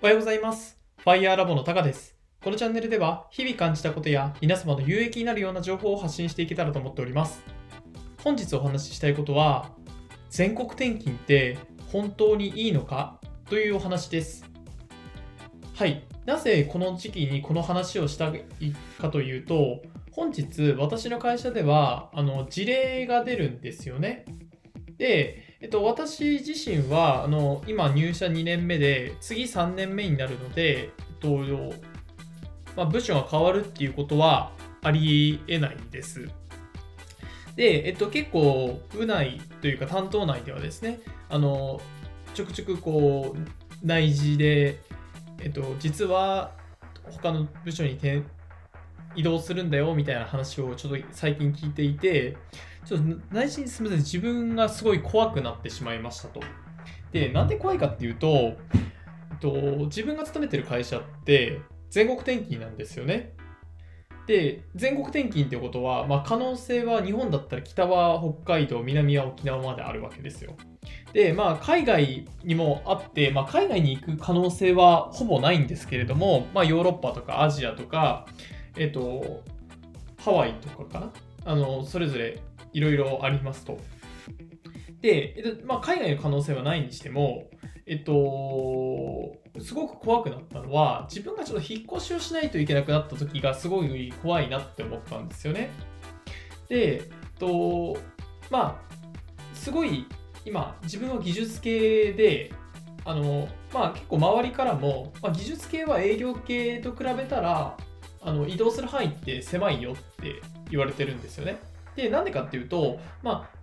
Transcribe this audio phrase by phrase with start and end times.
[0.00, 0.78] おはようございます。
[0.98, 2.14] ファイヤーラボのタカです。
[2.40, 7.42] このチャンネルでは日々感じたことや皆様の有益になるような情報を発信していけたらと思っております。
[8.22, 9.72] 本日お話ししたいことは、
[10.30, 11.58] 全国転勤って
[11.90, 13.20] 本当にいいのか？
[13.46, 14.48] というお話です。
[15.74, 16.04] はい。
[16.26, 18.44] なぜこの時期にこの話をしたい
[19.00, 24.26] かというと、本日私の会社ではあの事例が出るんですよね。
[24.96, 31.38] で、えっと、私自身はあの今入社2年目で次3年目になるので、えっと
[32.76, 36.28] まあ、部署が変わるっていうことはありえないです。
[37.56, 41.80] で、えっと、結構部内というか担当内ではですねあの
[42.34, 44.78] ちょくちょくこう内示で、
[45.40, 46.52] えっと、実は
[47.10, 47.98] 他の部署に
[49.16, 52.36] 移動するんだよみたいな話をちょっと最近聞いていて
[52.88, 56.40] ちょっと内心すみません自分がすごい怖くなってしまいましたと。
[57.12, 58.54] でなんで怖いかっていうと、え
[59.34, 59.52] っと、
[59.86, 61.60] 自分が勤めてる会社って
[61.90, 63.34] 全国転勤なんですよね。
[64.26, 70.54] で全国転勤ってことは、まあ、可能性は日本だったら北は北海道南は沖縄まであるわけですよ。
[71.12, 78.26] でまあ海外にもあって、まあ、海外に行く可能性はほぼないんですけれども、まあ、ヨーロッパとかアジアとか、
[78.76, 79.42] えっと、
[80.16, 81.12] ハワイとかかな？
[81.52, 82.38] あのそれぞれ
[82.72, 83.78] いろいろありますと。
[85.00, 87.48] で、えっとまあ、海外の可能性はないにしても、
[87.86, 88.12] えっと、
[89.60, 95.70] すごく怖くなったのは、自分がちょっと引っ越しをしないといけなくなった時がすごい怖いなって思ったんですよね。
[96.68, 97.96] で、えっと、
[98.50, 100.06] まあ、すごい
[100.44, 102.52] 今、自分は技術系で、
[103.04, 107.76] あの、まあ結構周りからも、まあ、技術系は営業系と比べたら、
[108.20, 111.58] あの移動する範囲って狭いよって言われてるんですよね。
[111.98, 113.58] で、なんでかっていうと、まあ、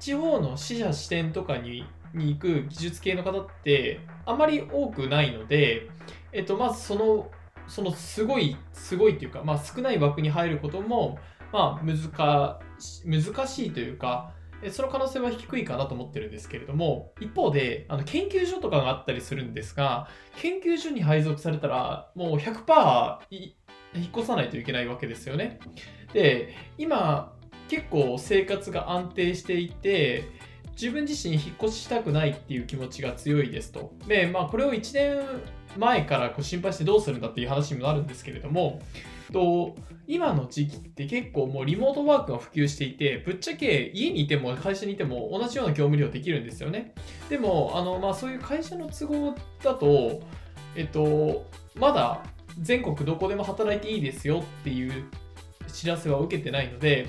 [0.00, 5.88] 地方の支社支店とかにに行く技術系の方ってあまり多くないので、
[6.32, 7.30] えっと、まずその、
[7.66, 11.18] そのすごい、すごいっていうか、まあ少ない枠に入ることも、
[11.52, 11.98] まあ難
[12.78, 14.32] し難しいというか、
[14.70, 25.58] その可能性は低いかなと思ってるんですけれども、一方で、あの研究所とかがあったりするんですが、研究所に配属されたら、もう100%引っ越さないといけないわけですよね。
[26.12, 27.33] で、今、
[27.74, 30.28] 結構生活が安定していて、
[30.80, 33.92] 自分自身引っ越ししたくないっていう気持ちが強いですと。
[34.06, 35.24] で、まあ、これを1年
[35.76, 38.80] 前からこう心配してどうするんだっていう話にもなるんですけれども、
[39.32, 39.74] と
[40.06, 46.94] 今の時期って結構もうリモートワークが普及していて、ぶっちゃけ家にいても会社にいても同じような業務量できるんですよね。
[47.28, 49.34] でも、あのまあ、そういう会社の都合
[49.64, 50.22] だと、
[50.76, 52.22] えっと、まだ
[52.60, 55.04] 全国どこでも働いていいですよっていう
[55.66, 57.08] 知らせは受けてないので、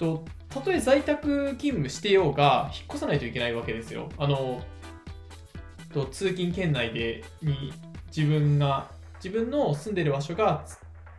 [0.00, 4.08] とたとえ在宅勤務してようが引っ越さないといけないわけですよ。
[4.18, 4.62] あの
[5.92, 7.72] と通勤圏内でに
[8.14, 8.90] 自分が
[9.22, 10.64] 自分の住んでる場所が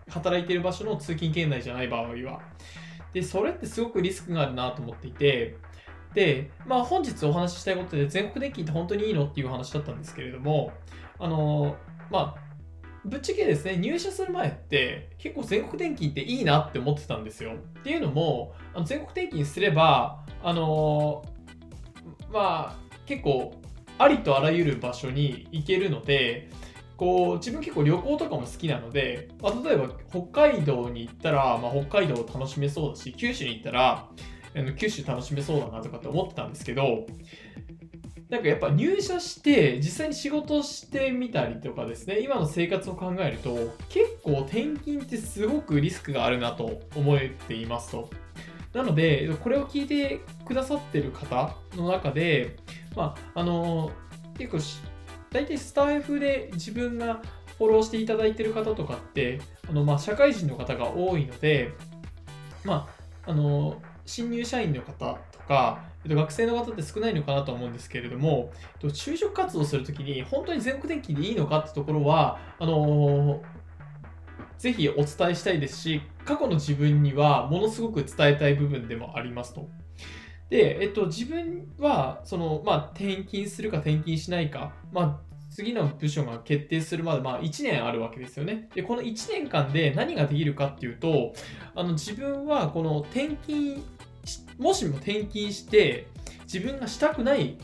[0.09, 2.41] 働いてる場所の通勤圏内じゃない場合は。
[3.14, 5.58] で、それってすごくリスクがあるなと思っていて、
[6.16, 10.72] で、まあ本日お話ししたいことで全国転勤って本当にいいのっていう話だったんですけれども、
[11.20, 11.75] あの、
[12.09, 12.51] まあ
[13.04, 17.54] ぶっちゃけですね、入社する前って結構全国転勤っていいなって思ってたんですよ。
[17.54, 21.32] っていうのも、あの全国転勤すれば、あのー
[22.32, 22.76] まあ
[23.06, 23.54] 結構
[23.98, 26.50] ありとあらゆる場所に行けるので、
[26.96, 34.08] こう自分結構旅行とかも好きなので、まあ、例えば北海道に行ったら、まあ、北海道を楽しめそうだし、九州に行ったら
[34.78, 37.06] 九州楽しめそうだなとかって思ってたんですけど、
[38.31, 48.09] なんかやっぱ入社して実際に仕事してみたりとかですね今の生活を考えると結構転勤ってすごくリスクがあるなと思えていますと。
[48.72, 52.56] なのでこれを聞いてくださってる方の中で
[52.96, 53.91] まああの
[54.38, 54.80] 結構し
[55.30, 57.22] 大体スタッフで自分が
[57.58, 61.74] フォローしていただいてる方とかってあの、まあ、社会人の方が多いので
[62.64, 62.88] ま
[63.25, 68.52] ああの新入社員の方とか、えっと、学生の方って少ないのかなと思うんですけれども、
[68.84, 73.42] えっと、就職活動するときに本当に全国転勤でいいのかってところは、あの
[74.58, 79.68] ぜひお伝えしたいですし、過去の自分にはものすごく伝えたい部分でもありますと。
[80.52, 88.70] で、えっと、自分は、その、まあ、転勤するか転勤しないか、まあ、次の部署が決定するまで、まあ、1年あるわけですよね。
[88.74, 91.34] で、この1年間で何ができるかっていうと、
[91.76, 93.84] あの自分はこの転勤、
[94.58, 96.08] もしも転勤して、
[96.44, 97.58] 自分がしたくない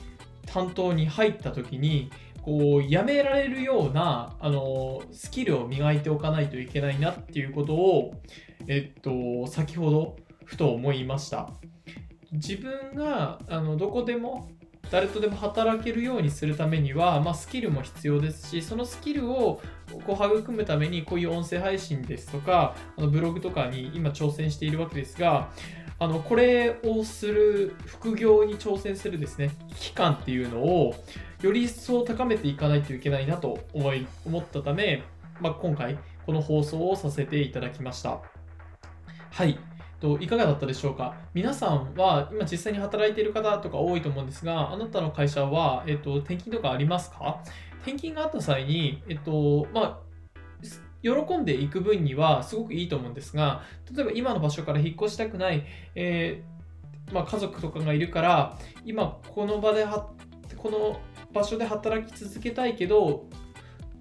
[0.45, 2.11] 担当に入った時に、
[2.41, 8.13] こう、辞められるような、あの、スキルを磨いておかないといけないなっていうことを、
[8.67, 11.49] えっと、先ほど、ふと思いました。
[12.31, 14.49] 自分が、あの、どこでも
[14.91, 19.61] 誰とでも働けるようにするためには、まあ、スキルも必要ですしそのスキルを
[20.05, 25.49] こう育むためにこういう音声配信ですとかあのブログとかに今挑戦しているわけですが
[25.99, 30.95] あのこれをする副業に挑戦するですね期間っていうのを
[31.41, 35.03] より一層高めていかないといけないなと思い思ったため、
[35.39, 38.21] まあ、今回この放送をさせていただきました。
[39.31, 39.57] はい。
[39.99, 41.15] といかがだったでしょうか？
[41.33, 47.41] 皆さんは今実際に働いている方とか多いと思うんですがあなたの会社は、えっと、転勤とかありますか？
[47.81, 49.99] 転勤があった際に、えっとまあ、
[51.01, 53.63] 喜んでいく分にはすごくいいと思うんですが
[53.93, 55.65] 例えば今の場所から引っ越したくない、
[55.95, 60.09] えー、まあ、家族とかがいるから今この場では
[60.57, 60.99] この
[61.31, 63.25] 場所で働き続けたいけど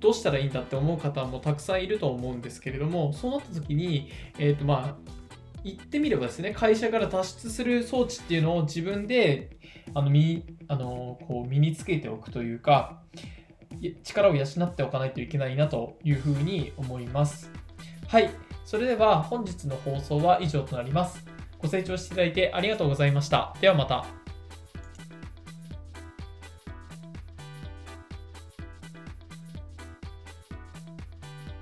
[0.00, 5.10] どうしたらいいんだって思う方もたくさんいると思うんですけれどもそうなった時に、えーとまあ、
[5.66, 9.58] 言ってみればですね、会社から脱出する装置っていうのを自分で
[9.94, 13.02] あの身あのこう身につけておくというか、
[14.04, 17.50] 力を養っておかないといけないなというふうに思います。
[18.06, 18.30] はい、
[18.64, 21.24] それでは本日の放送は以上となります。
[21.58, 23.54] ご清聴していただいてありがとうございました。
[23.60, 24.25] ではまた。